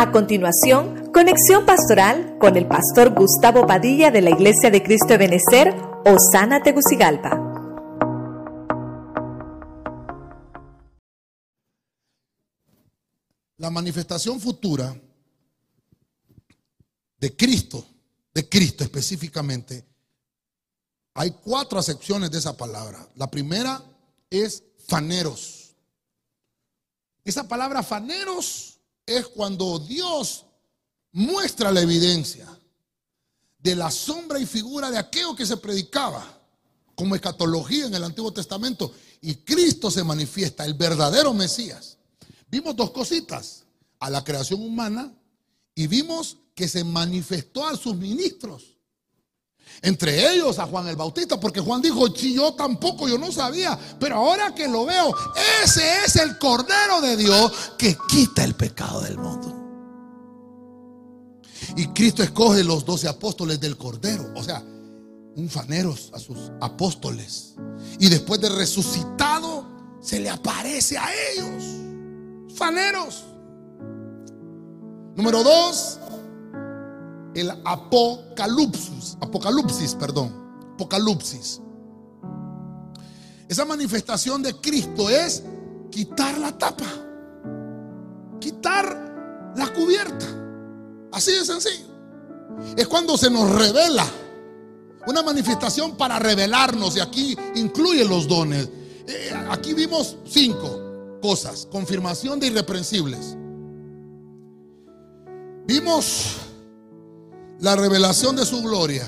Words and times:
A 0.00 0.12
continuación, 0.12 1.12
conexión 1.12 1.66
pastoral 1.66 2.38
con 2.40 2.56
el 2.56 2.66
pastor 2.66 3.12
Gustavo 3.14 3.66
Padilla 3.66 4.10
de 4.10 4.22
la 4.22 4.30
Iglesia 4.30 4.70
de 4.70 4.82
Cristo 4.82 5.08
de 5.08 5.18
Benecer, 5.18 5.74
Osana 6.06 6.62
Tegucigalpa. 6.62 7.38
La 13.58 13.68
manifestación 13.68 14.40
futura 14.40 14.98
de 17.18 17.36
Cristo, 17.36 17.84
de 18.32 18.48
Cristo 18.48 18.84
específicamente, 18.84 19.84
hay 21.12 21.32
cuatro 21.44 21.78
acepciones 21.78 22.30
de 22.30 22.38
esa 22.38 22.56
palabra. 22.56 23.06
La 23.16 23.30
primera 23.30 23.84
es 24.30 24.64
faneros. 24.88 25.74
Esa 27.22 27.46
palabra 27.46 27.82
faneros 27.82 28.79
es 29.16 29.28
cuando 29.28 29.78
Dios 29.78 30.46
muestra 31.12 31.72
la 31.72 31.80
evidencia 31.80 32.46
de 33.58 33.76
la 33.76 33.90
sombra 33.90 34.38
y 34.38 34.46
figura 34.46 34.90
de 34.90 34.98
aquello 34.98 35.34
que 35.34 35.46
se 35.46 35.56
predicaba 35.56 36.38
como 36.94 37.14
escatología 37.14 37.86
en 37.86 37.94
el 37.94 38.04
Antiguo 38.04 38.32
Testamento 38.32 38.92
y 39.20 39.36
Cristo 39.36 39.90
se 39.90 40.04
manifiesta, 40.04 40.64
el 40.64 40.74
verdadero 40.74 41.34
Mesías. 41.34 41.98
Vimos 42.50 42.74
dos 42.76 42.90
cositas, 42.90 43.64
a 44.00 44.10
la 44.10 44.24
creación 44.24 44.62
humana 44.62 45.12
y 45.74 45.86
vimos 45.86 46.38
que 46.54 46.66
se 46.66 46.82
manifestó 46.82 47.66
a 47.66 47.76
sus 47.76 47.94
ministros. 47.94 48.76
Entre 49.82 50.32
ellos 50.32 50.58
a 50.58 50.66
Juan 50.66 50.88
el 50.88 50.96
Bautista, 50.96 51.40
porque 51.40 51.60
Juan 51.60 51.80
dijo, 51.80 52.14
si 52.14 52.34
yo 52.34 52.52
tampoco, 52.52 53.08
yo 53.08 53.16
no 53.16 53.32
sabía, 53.32 53.78
pero 53.98 54.16
ahora 54.16 54.54
que 54.54 54.68
lo 54.68 54.84
veo, 54.84 55.14
ese 55.64 56.04
es 56.04 56.16
el 56.16 56.36
Cordero 56.38 57.00
de 57.00 57.16
Dios 57.16 57.72
que 57.78 57.96
quita 58.08 58.44
el 58.44 58.54
pecado 58.54 59.00
del 59.00 59.16
mundo. 59.16 59.56
Y 61.76 61.86
Cristo 61.88 62.22
escoge 62.22 62.62
los 62.62 62.84
doce 62.84 63.08
apóstoles 63.08 63.58
del 63.58 63.76
Cordero, 63.76 64.32
o 64.34 64.42
sea, 64.42 64.62
un 65.36 65.48
faneros 65.48 66.10
a 66.12 66.18
sus 66.18 66.50
apóstoles. 66.60 67.54
Y 67.98 68.08
después 68.08 68.40
de 68.40 68.50
resucitado, 68.50 69.66
se 70.00 70.20
le 70.20 70.28
aparece 70.28 70.98
a 70.98 71.08
ellos, 71.32 71.64
faneros. 72.54 73.24
Número 75.16 75.42
dos, 75.42 75.98
el 77.34 77.50
apocalipsis, 77.64 79.16
apocalipsis, 79.20 79.94
perdón, 79.94 80.32
apocalipsis. 80.74 81.60
Esa 83.48 83.64
manifestación 83.64 84.42
de 84.42 84.54
Cristo 84.56 85.08
es 85.08 85.42
quitar 85.90 86.38
la 86.38 86.56
tapa, 86.56 86.86
quitar 88.40 89.52
la 89.56 89.72
cubierta. 89.72 90.26
Así 91.12 91.32
de 91.32 91.44
sencillo. 91.44 91.90
Es 92.76 92.86
cuando 92.86 93.16
se 93.16 93.30
nos 93.30 93.50
revela 93.50 94.06
una 95.06 95.22
manifestación 95.22 95.96
para 95.96 96.18
revelarnos 96.18 96.96
y 96.96 97.00
aquí 97.00 97.36
incluye 97.54 98.04
los 98.04 98.28
dones. 98.28 98.68
Eh, 99.06 99.32
aquí 99.50 99.74
vimos 99.74 100.16
cinco 100.26 101.18
cosas, 101.20 101.66
confirmación 101.70 102.38
de 102.38 102.48
irreprensibles. 102.48 103.36
Vimos 105.66 106.36
la 107.60 107.76
revelación 107.76 108.36
de 108.36 108.44
su 108.44 108.62
gloria. 108.62 109.06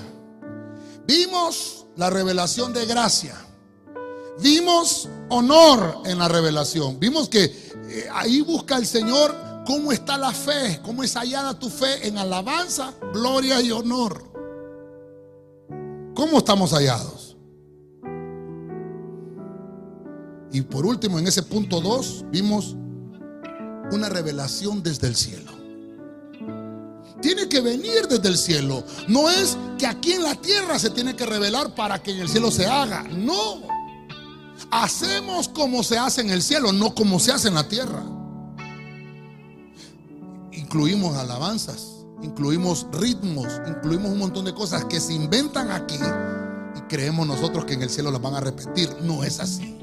Vimos 1.06 1.86
la 1.96 2.10
revelación 2.10 2.72
de 2.72 2.86
gracia. 2.86 3.34
Vimos 4.40 5.08
honor 5.28 6.02
en 6.04 6.18
la 6.18 6.28
revelación. 6.28 6.98
Vimos 6.98 7.28
que 7.28 7.44
eh, 7.44 8.08
ahí 8.12 8.40
busca 8.42 8.76
el 8.76 8.86
Señor 8.86 9.34
cómo 9.66 9.92
está 9.92 10.16
la 10.18 10.32
fe, 10.32 10.80
cómo 10.82 11.02
es 11.02 11.14
hallada 11.14 11.58
tu 11.58 11.68
fe 11.68 12.06
en 12.06 12.18
alabanza, 12.18 12.94
gloria 13.12 13.60
y 13.60 13.70
honor. 13.70 14.30
¿Cómo 16.14 16.38
estamos 16.38 16.72
hallados? 16.72 17.36
Y 20.52 20.60
por 20.60 20.84
último, 20.84 21.18
en 21.18 21.26
ese 21.26 21.42
punto 21.42 21.80
2, 21.80 22.26
vimos 22.30 22.76
una 23.90 24.10
revelación 24.10 24.82
desde 24.82 25.06
el 25.08 25.16
cielo 25.16 25.61
tiene 27.22 27.48
que 27.48 27.60
venir 27.62 28.06
desde 28.08 28.28
el 28.28 28.36
cielo. 28.36 28.84
No 29.08 29.30
es 29.30 29.56
que 29.78 29.86
aquí 29.86 30.12
en 30.12 30.24
la 30.24 30.34
tierra 30.34 30.78
se 30.78 30.90
tiene 30.90 31.16
que 31.16 31.24
revelar 31.24 31.74
para 31.74 32.02
que 32.02 32.10
en 32.10 32.20
el 32.20 32.28
cielo 32.28 32.50
se 32.50 32.66
haga. 32.66 33.04
No. 33.04 33.62
Hacemos 34.70 35.48
como 35.48 35.82
se 35.82 35.96
hace 35.96 36.20
en 36.20 36.30
el 36.30 36.42
cielo, 36.42 36.72
no 36.72 36.94
como 36.94 37.18
se 37.18 37.32
hace 37.32 37.48
en 37.48 37.54
la 37.54 37.68
tierra. 37.68 38.02
Incluimos 40.52 41.16
alabanzas, 41.16 41.86
incluimos 42.22 42.86
ritmos, 42.92 43.48
incluimos 43.66 44.10
un 44.10 44.18
montón 44.18 44.44
de 44.44 44.54
cosas 44.54 44.84
que 44.84 45.00
se 45.00 45.14
inventan 45.14 45.70
aquí 45.70 45.98
y 46.76 46.80
creemos 46.88 47.26
nosotros 47.26 47.64
que 47.64 47.74
en 47.74 47.82
el 47.82 47.90
cielo 47.90 48.10
las 48.10 48.20
van 48.20 48.34
a 48.34 48.40
repetir. 48.40 48.90
No 49.02 49.24
es 49.24 49.40
así. 49.40 49.78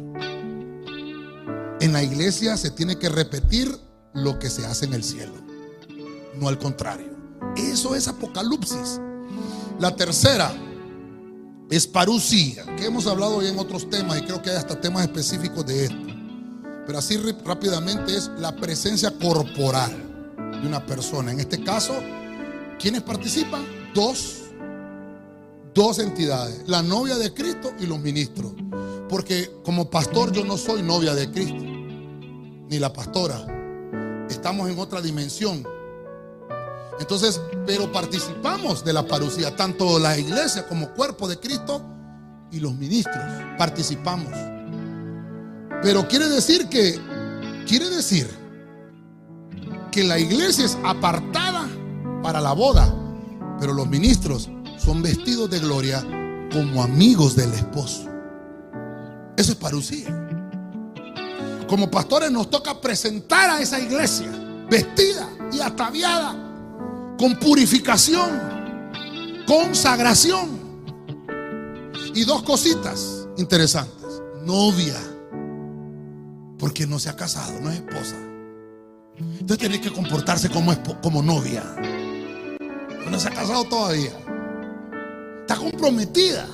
En 1.82 1.94
la 1.94 2.04
iglesia 2.04 2.58
se 2.58 2.72
tiene 2.72 2.98
que 2.98 3.10
repetir 3.10 3.74
lo 4.14 4.40
que 4.40 4.50
se 4.50 4.66
hace 4.66 4.86
en 4.86 4.94
el 4.94 5.04
cielo, 5.04 5.34
no 6.36 6.48
al 6.50 6.58
contrario. 6.58 7.09
Eso 7.56 7.96
es 7.96 8.08
Apocalipsis. 8.08 9.00
La 9.80 9.96
tercera 9.96 10.52
es 11.70 11.88
parusía, 11.88 12.66
que 12.76 12.86
hemos 12.86 13.08
hablado 13.08 13.38
hoy 13.38 13.48
en 13.48 13.60
otros 13.60 13.90
temas 13.90 14.20
y 14.20 14.24
creo 14.24 14.42
que 14.42 14.50
hay 14.50 14.58
hasta 14.58 14.80
temas 14.80 15.04
específicos 15.04 15.66
de 15.66 15.86
esto. 15.86 16.08
Pero 16.86 16.98
así 16.98 17.18
rápidamente 17.46 18.18
es 18.18 18.32
la 18.40 18.56
presencia 18.56 19.12
corporal 19.20 19.92
de 20.60 20.68
una 20.68 20.84
persona. 20.86 21.32
En 21.32 21.40
este 21.40 21.64
caso, 21.64 21.94
¿quiénes 22.80 23.04
participan? 23.04 23.64
Dos. 23.94 24.38
Dos 25.74 26.00
entidades, 26.00 26.68
la 26.68 26.82
novia 26.82 27.16
de 27.18 27.32
Cristo 27.32 27.72
y 27.80 27.86
los 27.86 28.00
ministros. 28.00 28.54
Porque 29.08 29.52
como 29.64 29.90
pastor 29.90 30.32
yo 30.32 30.44
no 30.44 30.58
soy 30.58 30.82
novia 30.82 31.14
de 31.14 31.30
Cristo, 31.32 31.64
ni 32.70 32.80
la 32.80 32.92
pastora. 32.92 33.46
Estamos 34.30 34.70
en 34.70 34.80
otra 34.80 35.00
dimensión 35.00 35.64
entonces, 37.00 37.40
pero 37.66 37.92
participamos 37.92 38.84
de 38.84 38.94
la 38.94 39.06
parucía, 39.06 39.56
tanto 39.56 40.00
la 40.00 40.18
iglesia 40.18 40.68
como 40.68 40.90
cuerpo 40.92 41.28
de 41.28 41.40
Cristo 41.40 41.82
y 42.52 42.60
los 42.60 42.74
ministros 42.74 43.24
participamos. 43.58 44.34
Pero 45.82 46.08
quiere 46.08 46.28
decir 46.28 46.68
que, 46.68 47.00
quiere 47.66 47.90
decir 47.90 48.30
que 49.92 50.04
la 50.04 50.20
iglesia 50.20 50.66
es 50.66 50.78
apartada 50.84 51.68
para 52.22 52.42
la 52.42 52.52
boda, 52.52 52.94
pero 53.60 53.74
los 53.74 53.88
ministros 53.88 54.50
son 54.78 55.02
vestidos 55.02 55.50
de 55.50 55.60
gloria 55.60 56.06
como 56.52 56.84
amigos 56.84 57.36
del 57.36 57.54
esposo. 57.54 58.10
Eso 59.38 59.54
es 59.54 59.58
parucía. 59.58 60.16
Como 61.70 61.90
pastores 61.90 62.30
nos 62.30 62.50
toca 62.50 62.82
presentar 62.82 63.50
a 63.52 63.62
esa 63.62 63.80
iglesia 63.80 64.30
vestida 64.70 65.30
y 65.54 65.62
ataviada 65.62 66.49
con 67.20 67.36
purificación, 67.36 68.30
consagración. 69.46 70.58
Y 72.16 72.24
dos 72.24 72.42
cositas 72.44 73.28
interesantes. 73.38 74.24
Novia, 74.46 74.96
porque 76.58 76.88
no 76.88 76.98
se 76.98 77.10
ha 77.10 77.16
casado, 77.16 77.60
no 77.60 77.70
es 77.70 77.76
esposa. 77.76 78.16
Entonces 79.18 79.58
tiene 79.58 79.82
que 79.82 79.92
comportarse 79.92 80.50
como, 80.50 80.74
como 81.02 81.22
novia. 81.22 81.64
No 83.12 83.20
se 83.20 83.28
ha 83.28 83.32
casado 83.32 83.66
todavía. 83.66 84.14
Está 85.42 85.58
comprometida, 85.58 86.48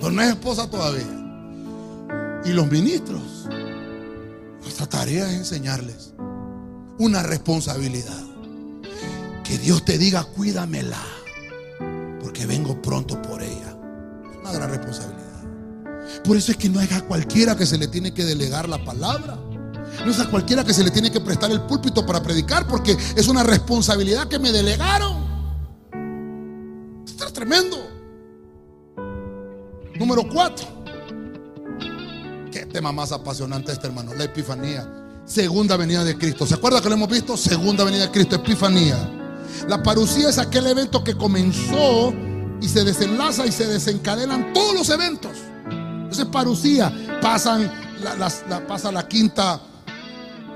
no 0.00 0.22
es 0.22 0.28
esposa 0.28 0.70
todavía. 0.70 1.04
Y 2.44 2.50
los 2.50 2.70
ministros, 2.70 3.48
nuestra 4.62 4.86
tarea 4.86 5.28
es 5.28 5.38
enseñarles 5.38 6.14
una 6.98 7.22
responsabilidad. 7.24 8.35
Que 9.46 9.58
Dios 9.58 9.84
te 9.84 9.96
diga, 9.96 10.24
cuídamela, 10.24 11.00
porque 12.20 12.46
vengo 12.46 12.82
pronto 12.82 13.20
por 13.22 13.42
ella. 13.42 13.76
Una 14.40 14.50
gran 14.52 14.70
responsabilidad. 14.70 16.22
Por 16.24 16.36
eso 16.36 16.50
es 16.50 16.58
que 16.58 16.68
no 16.68 16.80
es 16.80 16.90
a 16.92 17.02
cualquiera 17.02 17.56
que 17.56 17.64
se 17.64 17.78
le 17.78 17.86
tiene 17.86 18.12
que 18.12 18.24
delegar 18.24 18.68
la 18.68 18.84
palabra. 18.84 19.38
No 20.04 20.10
es 20.10 20.18
a 20.18 20.28
cualquiera 20.28 20.64
que 20.64 20.74
se 20.74 20.82
le 20.82 20.90
tiene 20.90 21.12
que 21.12 21.20
prestar 21.20 21.50
el 21.52 21.60
púlpito 21.62 22.04
para 22.04 22.20
predicar, 22.22 22.66
porque 22.66 22.96
es 23.14 23.28
una 23.28 23.44
responsabilidad 23.44 24.26
que 24.26 24.40
me 24.40 24.50
delegaron. 24.50 25.24
Esto 27.06 27.26
es 27.26 27.32
tremendo. 27.32 27.76
Número 29.96 30.28
cuatro. 30.28 30.66
Qué 32.50 32.66
tema 32.66 32.90
más 32.90 33.12
apasionante 33.12 33.70
este, 33.70 33.86
hermano. 33.86 34.12
La 34.12 34.24
epifanía. 34.24 35.22
Segunda 35.24 35.76
venida 35.76 36.02
de 36.02 36.18
Cristo. 36.18 36.46
¿Se 36.46 36.54
acuerda 36.54 36.80
que 36.80 36.88
lo 36.88 36.96
hemos 36.96 37.08
visto? 37.08 37.36
Segunda 37.36 37.84
venida 37.84 38.06
de 38.06 38.10
Cristo, 38.10 38.36
epifanía. 38.36 39.15
La 39.68 39.82
parucía 39.82 40.28
es 40.28 40.38
aquel 40.38 40.66
evento 40.66 41.02
que 41.02 41.16
comenzó 41.16 42.12
y 42.60 42.68
se 42.68 42.84
desenlaza 42.84 43.46
y 43.46 43.52
se 43.52 43.66
desencadenan 43.66 44.52
todos 44.52 44.74
los 44.74 44.90
eventos. 44.90 45.32
Entonces, 45.68 46.26
parucía, 46.26 46.92
pasan 47.20 47.70
la, 48.02 48.66
pasa 48.66 48.92
la 48.92 49.06
quinta, 49.06 49.60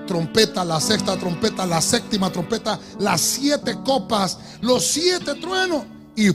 trompeta, 0.07 0.65
la 0.65 0.81
sexta 0.81 1.17
trompeta, 1.17 1.67
la 1.67 1.81
séptima 1.81 2.31
trompeta, 2.31 2.79
las 2.99 3.21
siete 3.21 3.77
copas, 3.85 4.39
los 4.61 4.87
siete 4.87 5.35
truenos 5.35 5.85
y 6.17 6.29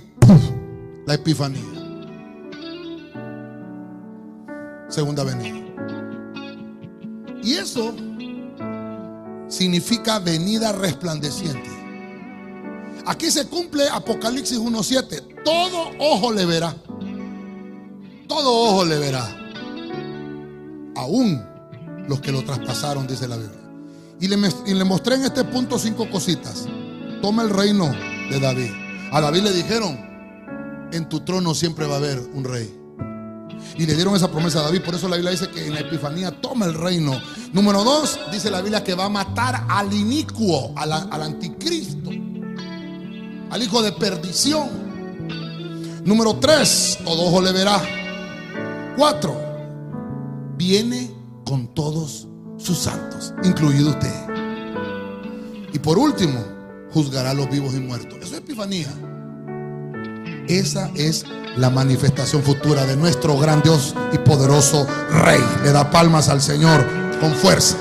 la 1.05 1.13
epifanía. 1.13 1.63
Segunda 4.89 5.23
venida. 5.23 5.61
Y 7.43 7.53
eso 7.53 7.93
significa 9.47 10.19
venida 10.19 10.71
resplandeciente. 10.71 11.74
Aquí 13.05 13.29
se 13.29 13.47
cumple 13.47 13.87
Apocalipsis 13.89 14.59
1.7. 14.59 15.43
Todo 15.43 15.91
ojo 15.99 16.31
le 16.31 16.45
verá. 16.45 16.75
Todo 18.27 18.51
ojo 18.51 18.85
le 18.85 18.97
verá. 18.97 19.25
Aún 20.95 21.43
los 22.07 22.19
que 22.21 22.31
lo 22.31 22.43
traspasaron, 22.43 23.05
dice 23.07 23.27
la 23.27 23.37
Biblia. 23.37 23.61
Y 24.19 24.27
le, 24.27 24.37
y 24.65 24.73
le 24.73 24.83
mostré 24.83 25.15
en 25.15 25.25
este 25.25 25.43
punto 25.43 25.77
cinco 25.77 26.09
cositas. 26.09 26.65
Toma 27.21 27.43
el 27.43 27.49
reino 27.49 27.91
de 28.29 28.39
David. 28.39 28.71
A 29.11 29.21
David 29.21 29.41
le 29.41 29.53
dijeron, 29.53 29.97
en 30.91 31.07
tu 31.09 31.19
trono 31.21 31.53
siempre 31.53 31.85
va 31.85 31.95
a 31.95 31.97
haber 31.97 32.19
un 32.33 32.43
rey. 32.43 32.85
Y 33.77 33.85
le 33.85 33.95
dieron 33.95 34.15
esa 34.15 34.31
promesa 34.31 34.59
a 34.59 34.63
David. 34.63 34.81
Por 34.83 34.95
eso 34.95 35.07
la 35.07 35.17
Biblia 35.17 35.31
dice 35.31 35.49
que 35.49 35.67
en 35.67 35.73
la 35.73 35.81
Epifanía 35.81 36.31
toma 36.41 36.65
el 36.65 36.73
reino. 36.73 37.19
Número 37.51 37.83
dos, 37.83 38.19
dice 38.31 38.49
la 38.49 38.61
Biblia 38.61 38.83
que 38.83 38.95
va 38.95 39.05
a 39.05 39.09
matar 39.09 39.65
al 39.67 39.93
inicuo, 39.93 40.73
al, 40.75 40.91
al 40.91 41.21
anticristo, 41.21 41.84
al 43.55 43.63
hijo 43.63 43.81
de 43.81 43.93
perdición. 43.93 44.67
Número 46.03 46.35
tres, 46.35 46.99
todo 47.05 47.23
ojo 47.27 47.41
le 47.41 47.53
verá. 47.53 47.81
Cuatro, 48.97 49.33
viene 50.57 51.09
con 51.45 51.73
todos 51.73 52.27
sus 52.57 52.77
santos, 52.77 53.33
incluido 53.45 53.91
usted. 53.91 54.13
Y 55.71 55.79
por 55.79 55.97
último, 55.97 56.37
juzgará 56.91 57.29
a 57.29 57.33
los 57.33 57.49
vivos 57.49 57.73
y 57.75 57.79
muertos. 57.79 58.17
Eso 58.21 58.33
es 58.35 58.39
Epifanía. 58.41 58.93
Esa 60.49 60.91
es 60.93 61.25
la 61.55 61.69
manifestación 61.69 62.43
futura 62.43 62.85
de 62.85 62.97
nuestro 62.97 63.37
gran 63.37 63.61
Dios 63.61 63.95
y 64.11 64.17
poderoso 64.17 64.85
Rey. 65.09 65.39
Le 65.63 65.71
da 65.71 65.89
palmas 65.91 66.27
al 66.27 66.41
Señor 66.41 66.85
con 67.21 67.33
fuerza. 67.33 67.77